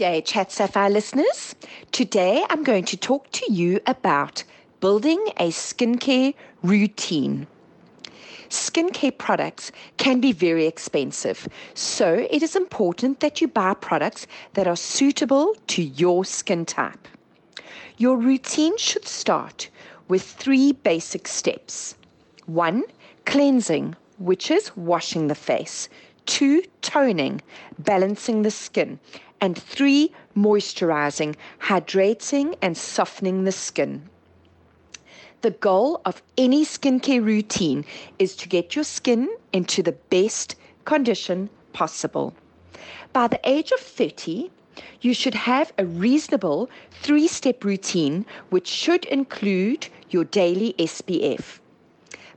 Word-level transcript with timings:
day, 0.00 0.22
Chat 0.22 0.50
Sapphire 0.50 0.88
listeners. 0.88 1.54
Today 1.92 2.42
I'm 2.48 2.62
going 2.62 2.86
to 2.86 2.96
talk 2.96 3.30
to 3.32 3.52
you 3.52 3.80
about 3.86 4.44
building 4.80 5.22
a 5.36 5.50
skincare 5.50 6.32
routine. 6.62 7.46
Skincare 8.48 9.18
products 9.18 9.70
can 9.98 10.18
be 10.18 10.32
very 10.32 10.64
expensive, 10.64 11.46
so 11.74 12.26
it 12.30 12.42
is 12.42 12.56
important 12.56 13.20
that 13.20 13.42
you 13.42 13.48
buy 13.48 13.74
products 13.74 14.26
that 14.54 14.66
are 14.66 14.74
suitable 14.74 15.54
to 15.66 15.82
your 15.82 16.24
skin 16.24 16.64
type. 16.64 17.06
Your 17.98 18.16
routine 18.16 18.78
should 18.78 19.06
start 19.06 19.68
with 20.08 20.22
three 20.22 20.72
basic 20.72 21.28
steps. 21.28 21.94
One, 22.46 22.84
cleansing, 23.26 23.96
which 24.16 24.50
is 24.50 24.74
washing 24.74 25.26
the 25.26 25.34
face. 25.34 25.90
Two, 26.24 26.62
toning, 26.80 27.42
balancing 27.78 28.42
the 28.42 28.50
skin 28.50 28.98
and 29.40 29.56
three, 29.56 30.12
moisturizing, 30.36 31.34
hydrating, 31.60 32.56
and 32.60 32.76
softening 32.76 33.44
the 33.44 33.52
skin. 33.52 34.08
The 35.42 35.52
goal 35.52 36.02
of 36.04 36.22
any 36.36 36.66
skincare 36.66 37.24
routine 37.24 37.84
is 38.18 38.36
to 38.36 38.48
get 38.48 38.76
your 38.76 38.84
skin 38.84 39.28
into 39.52 39.82
the 39.82 39.92
best 40.10 40.54
condition 40.84 41.48
possible. 41.72 42.34
By 43.12 43.28
the 43.28 43.40
age 43.44 43.72
of 43.72 43.80
30, 43.80 44.50
you 45.00 45.14
should 45.14 45.34
have 45.34 45.72
a 45.78 45.86
reasonable 45.86 46.68
three 46.90 47.26
step 47.26 47.64
routine, 47.64 48.26
which 48.50 48.68
should 48.68 49.06
include 49.06 49.88
your 50.10 50.24
daily 50.24 50.74
SPF. 50.78 51.58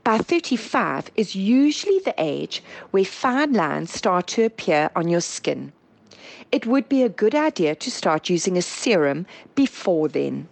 By 0.03 0.17
35 0.17 1.11
is 1.15 1.35
usually 1.35 1.99
the 1.99 2.15
age 2.17 2.63
where 2.91 3.05
fine 3.05 3.53
lines 3.53 3.93
start 3.93 4.27
to 4.27 4.43
appear 4.43 4.89
on 4.95 5.07
your 5.09 5.21
skin 5.21 5.73
it 6.51 6.65
would 6.65 6.89
be 6.89 7.03
a 7.03 7.09
good 7.09 7.35
idea 7.35 7.75
to 7.75 7.91
start 7.91 8.29
using 8.29 8.57
a 8.57 8.61
serum 8.61 9.25
before 9.55 10.07
then. 10.07 10.47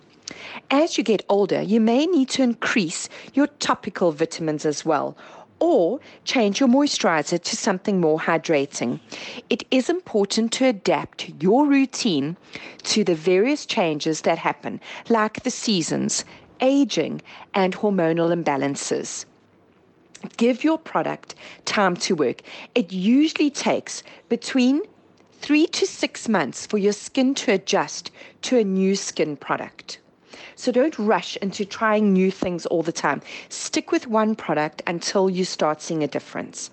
As 0.69 0.97
you 0.97 1.03
get 1.03 1.25
older, 1.27 1.61
you 1.61 1.81
may 1.81 2.05
need 2.05 2.29
to 2.29 2.43
increase 2.43 3.09
your 3.33 3.47
topical 3.47 4.11
vitamins 4.11 4.65
as 4.65 4.85
well, 4.85 5.17
or 5.59 5.99
change 6.23 6.59
your 6.59 6.69
moisturizer 6.69 7.41
to 7.41 7.55
something 7.55 8.01
more 8.01 8.19
hydrating. 8.19 8.99
It 9.49 9.63
is 9.69 9.89
important 9.89 10.51
to 10.53 10.65
adapt 10.65 11.29
your 11.39 11.67
routine 11.67 12.35
to 12.83 13.03
the 13.03 13.15
various 13.15 13.65
changes 13.65 14.21
that 14.21 14.39
happen, 14.39 14.81
like 15.09 15.43
the 15.43 15.51
seasons, 15.51 16.25
aging, 16.61 17.21
and 17.53 17.75
hormonal 17.75 18.33
imbalances. 18.33 19.25
Give 20.37 20.63
your 20.63 20.77
product 20.77 21.35
time 21.65 21.95
to 21.97 22.15
work. 22.15 22.41
It 22.75 22.91
usually 22.91 23.49
takes 23.49 24.03
between 24.29 24.81
three 25.41 25.65
to 25.65 25.87
six 25.87 26.29
months 26.29 26.67
for 26.67 26.77
your 26.77 26.93
skin 26.93 27.33
to 27.33 27.51
adjust 27.51 28.11
to 28.43 28.59
a 28.59 28.63
new 28.63 28.95
skin 28.95 29.35
product. 29.35 29.97
So 30.55 30.71
don't 30.71 30.97
rush 30.99 31.35
into 31.37 31.65
trying 31.65 32.13
new 32.13 32.29
things 32.29 32.67
all 32.67 32.83
the 32.83 32.91
time. 32.91 33.23
Stick 33.49 33.91
with 33.91 34.05
one 34.05 34.35
product 34.35 34.83
until 34.85 35.31
you 35.31 35.43
start 35.43 35.81
seeing 35.81 36.03
a 36.03 36.07
difference. 36.07 36.69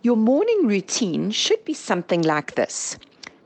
Your 0.00 0.16
morning 0.16 0.66
routine 0.66 1.30
should 1.30 1.62
be 1.66 1.74
something 1.74 2.22
like 2.22 2.54
this. 2.54 2.96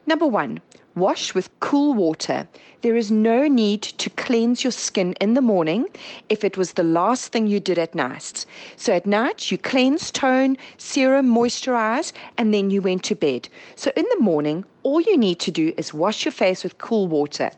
Number 0.07 0.29
one, 0.29 0.61
Wash 0.95 1.35
with 1.35 1.49
cool 1.61 1.95
water. 1.95 2.47
There 2.83 2.97
is 2.97 3.11
no 3.11 3.49
need 3.49 3.81
to 3.81 4.11
cleanse 4.11 4.63
your 4.63 4.73
skin 4.73 5.15
in 5.23 5.33
the 5.33 5.41
morning 5.41 5.87
if 6.29 6.45
it 6.45 6.59
was 6.59 6.75
the 6.75 6.83
last 6.83 7.33
thing 7.33 7.47
you 7.47 7.61
did 7.61 7.79
at 7.79 7.95
night. 7.95 8.45
So 8.77 8.93
at 8.93 9.07
night, 9.07 9.51
you 9.51 9.57
cleanse, 9.57 10.11
tone, 10.11 10.59
serum, 10.77 11.35
moisturize, 11.35 12.13
and 12.37 12.53
then 12.53 12.69
you 12.69 12.83
went 12.83 13.05
to 13.05 13.15
bed. 13.15 13.49
So 13.75 13.91
in 13.97 14.05
the 14.11 14.21
morning, 14.21 14.67
all 14.83 15.01
you 15.01 15.17
need 15.17 15.41
to 15.41 15.51
do 15.51 15.73
is 15.79 15.95
wash 15.95 16.27
your 16.27 16.33
face 16.33 16.63
with 16.63 16.77
cool 16.77 17.09
water. 17.09 17.51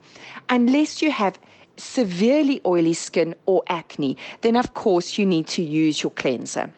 Unless 0.48 1.02
you 1.02 1.10
have 1.10 1.36
severely 1.76 2.60
oily 2.64 2.94
skin 2.94 3.34
or 3.46 3.64
acne, 3.66 4.16
then 4.42 4.54
of 4.54 4.74
course 4.74 5.18
you 5.18 5.26
need 5.26 5.48
to 5.48 5.62
use 5.62 6.04
your 6.04 6.12
cleanser. 6.12 6.70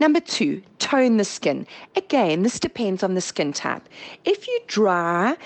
Number 0.00 0.18
two, 0.18 0.60
tone 0.80 1.18
the 1.18 1.24
skin. 1.24 1.68
Again, 1.94 2.42
this 2.42 2.58
depends 2.58 3.04
on 3.04 3.14
the 3.14 3.20
skin 3.20 3.52
type. 3.52 3.88
If 4.24 4.48
you're 4.48 4.66
dry, 4.66 5.36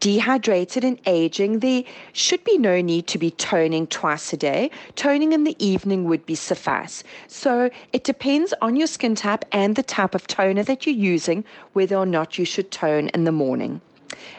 dehydrated, 0.00 0.82
and 0.82 0.98
aging, 1.04 1.58
there 1.58 1.84
should 2.14 2.42
be 2.44 2.56
no 2.56 2.80
need 2.80 3.06
to 3.08 3.18
be 3.18 3.30
toning 3.32 3.86
twice 3.86 4.32
a 4.32 4.38
day. 4.38 4.70
Toning 4.96 5.34
in 5.34 5.44
the 5.44 5.56
evening 5.64 6.04
would 6.04 6.24
be 6.24 6.34
suffice. 6.34 7.04
So 7.26 7.68
it 7.92 8.04
depends 8.04 8.54
on 8.62 8.76
your 8.76 8.86
skin 8.86 9.14
type 9.14 9.44
and 9.52 9.76
the 9.76 9.82
type 9.82 10.14
of 10.14 10.26
toner 10.26 10.62
that 10.62 10.86
you're 10.86 10.94
using, 10.94 11.44
whether 11.74 11.96
or 11.96 12.06
not 12.06 12.38
you 12.38 12.46
should 12.46 12.70
tone 12.70 13.08
in 13.08 13.24
the 13.24 13.32
morning. 13.32 13.82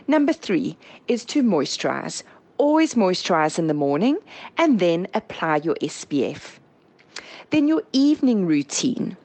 Number 0.07 0.33
three 0.33 0.77
is 1.07 1.23
to 1.25 1.43
moisturize. 1.43 2.23
Always 2.57 2.95
moisturize 2.95 3.59
in 3.59 3.67
the 3.67 3.75
morning 3.75 4.17
and 4.57 4.79
then 4.79 5.07
apply 5.13 5.57
your 5.57 5.75
SPF. 5.75 6.57
Then 7.51 7.67
your 7.67 7.83
evening 7.93 8.47
routine 8.47 9.15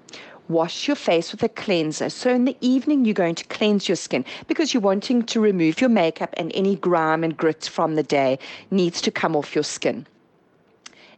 wash 0.48 0.86
your 0.86 0.96
face 0.96 1.32
with 1.32 1.42
a 1.42 1.48
cleanser. 1.48 2.10
So 2.10 2.30
in 2.30 2.44
the 2.44 2.56
evening, 2.60 3.04
you're 3.04 3.14
going 3.14 3.34
to 3.36 3.44
cleanse 3.44 3.88
your 3.88 3.96
skin 3.96 4.24
because 4.46 4.72
you're 4.72 4.80
wanting 4.80 5.22
to 5.24 5.40
remove 5.40 5.80
your 5.80 5.90
makeup 5.90 6.30
and 6.36 6.52
any 6.54 6.76
grime 6.76 7.24
and 7.24 7.36
grit 7.36 7.64
from 7.64 7.94
the 7.94 8.02
day 8.02 8.38
needs 8.70 9.00
to 9.02 9.10
come 9.10 9.36
off 9.36 9.54
your 9.54 9.64
skin. 9.64 10.06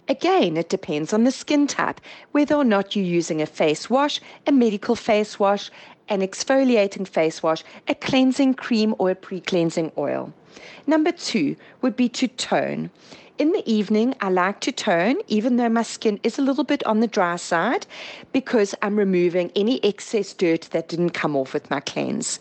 Again, 0.09 0.57
it 0.57 0.69
depends 0.69 1.13
on 1.13 1.25
the 1.25 1.33
skin 1.33 1.67
type, 1.67 2.01
whether 2.31 2.55
or 2.55 2.65
not 2.65 2.95
you're 2.95 3.05
using 3.05 3.43
a 3.43 3.47
face 3.47 3.91
wash, 3.91 4.21
a 4.47 4.53
medical 4.53 4.95
face 4.95 5.39
wash, 5.39 5.71
an 6.09 6.21
exfoliating 6.21 7.09
face 7.09 7.43
wash, 7.43 7.65
a 7.89 7.95
cleansing 7.95 8.55
cream, 8.55 8.95
or 8.99 9.11
a 9.11 9.17
pre 9.17 9.41
cleansing 9.41 9.91
oil. 9.99 10.33
Number 10.87 11.13
two 11.13 11.57
would 11.83 11.97
be 11.97 12.09
to 12.11 12.29
tone. 12.29 12.91
In 13.39 13.53
the 13.53 13.71
evening, 13.71 14.15
I 14.23 14.31
like 14.31 14.61
to 14.61 14.73
tone, 14.73 15.17
even 15.29 15.57
though 15.57 15.69
my 15.69 15.83
skin 15.83 16.19
is 16.23 16.39
a 16.39 16.43
little 16.43 16.65
bit 16.65 16.83
on 16.87 17.01
the 17.01 17.07
dry 17.07 17.37
side, 17.37 17.87
because 18.33 18.75
I'm 18.81 18.99
removing 18.99 19.53
any 19.55 19.79
excess 19.85 20.33
dirt 20.33 20.63
that 20.71 20.89
didn't 20.89 21.11
come 21.11 21.37
off 21.37 21.53
with 21.53 21.69
my 21.69 21.81
cleanse. 21.81 22.41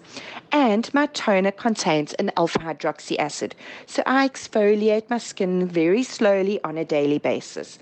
And 0.54 0.94
my 0.94 1.08
toner 1.08 1.52
contains 1.52 2.14
an 2.14 2.32
alpha 2.38 2.60
hydroxy 2.60 3.20
acid, 3.20 3.56
so 3.86 4.04
I 4.06 4.26
exfoliate 4.26 5.10
my 5.10 5.18
skin 5.18 5.68
very 5.68 6.04
slowly 6.04 6.64
on 6.64 6.78
a 6.78 6.86
daily 6.86 7.18
basis. 7.20 7.78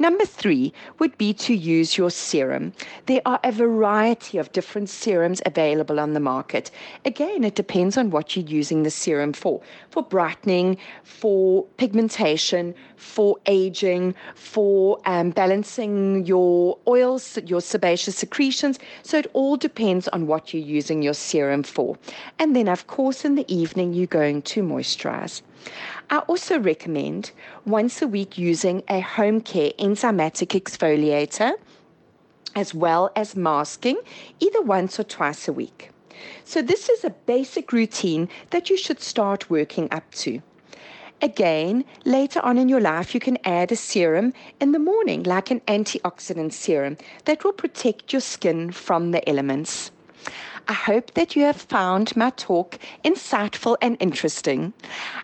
Number 0.00 0.24
three 0.24 0.72
would 1.00 1.18
be 1.18 1.34
to 1.34 1.54
use 1.54 1.98
your 1.98 2.10
serum. 2.10 2.72
There 3.06 3.20
are 3.26 3.40
a 3.42 3.50
variety 3.50 4.38
of 4.38 4.52
different 4.52 4.88
serums 4.88 5.42
available 5.44 5.98
on 5.98 6.12
the 6.12 6.20
market. 6.20 6.70
Again, 7.04 7.42
it 7.42 7.56
depends 7.56 7.96
on 7.96 8.10
what 8.10 8.36
you're 8.36 8.44
using 8.44 8.84
the 8.84 8.90
serum 8.90 9.32
for 9.32 9.60
for 9.90 10.04
brightening, 10.04 10.76
for 11.02 11.64
pigmentation, 11.78 12.76
for 12.94 13.36
aging, 13.46 14.14
for 14.36 15.00
um, 15.04 15.30
balancing 15.30 16.24
your 16.24 16.78
oils, 16.86 17.36
your 17.46 17.60
sebaceous 17.60 18.14
secretions. 18.14 18.78
So 19.02 19.18
it 19.18 19.26
all 19.32 19.56
depends 19.56 20.06
on 20.08 20.28
what 20.28 20.54
you're 20.54 20.62
using 20.62 21.02
your 21.02 21.14
serum 21.14 21.64
for. 21.64 21.98
And 22.38 22.54
then, 22.54 22.68
of 22.68 22.86
course, 22.86 23.24
in 23.24 23.34
the 23.34 23.52
evening, 23.52 23.94
you're 23.94 24.06
going 24.06 24.42
to 24.42 24.62
moisturize. 24.62 25.42
I 26.10 26.18
also 26.20 26.58
recommend 26.58 27.32
once 27.66 28.00
a 28.00 28.08
week 28.08 28.38
using 28.38 28.82
a 28.88 29.00
home 29.00 29.40
care 29.40 29.72
enzymatic 29.78 30.58
exfoliator 30.58 31.52
as 32.54 32.74
well 32.74 33.10
as 33.14 33.36
masking 33.36 33.98
either 34.40 34.62
once 34.62 34.98
or 34.98 35.04
twice 35.04 35.46
a 35.48 35.52
week. 35.52 35.90
So, 36.44 36.62
this 36.62 36.88
is 36.88 37.04
a 37.04 37.10
basic 37.10 37.72
routine 37.72 38.28
that 38.50 38.70
you 38.70 38.76
should 38.76 39.00
start 39.00 39.50
working 39.50 39.88
up 39.92 40.10
to. 40.16 40.42
Again, 41.20 41.84
later 42.04 42.40
on 42.44 42.58
in 42.58 42.68
your 42.68 42.80
life, 42.80 43.14
you 43.14 43.20
can 43.20 43.38
add 43.44 43.72
a 43.72 43.76
serum 43.76 44.32
in 44.60 44.72
the 44.72 44.78
morning, 44.78 45.22
like 45.24 45.50
an 45.50 45.60
antioxidant 45.66 46.52
serum, 46.52 46.96
that 47.24 47.44
will 47.44 47.52
protect 47.52 48.12
your 48.12 48.20
skin 48.20 48.70
from 48.72 49.10
the 49.10 49.28
elements. 49.28 49.90
I 50.70 50.74
hope 50.74 51.14
that 51.14 51.34
you 51.34 51.44
have 51.44 51.56
found 51.56 52.14
my 52.14 52.28
talk 52.28 52.78
insightful 53.02 53.76
and 53.80 53.96
interesting. 54.00 54.74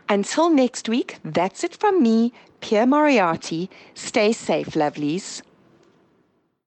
Until 0.08 0.49
next 0.49 0.88
week, 0.88 1.19
that's 1.23 1.62
it 1.62 1.76
from 1.76 2.02
me, 2.02 2.32
Pierre 2.61 2.87
Moriarty. 2.87 3.69
Stay 3.93 4.32
safe, 4.32 4.69
lovelies. 4.69 5.43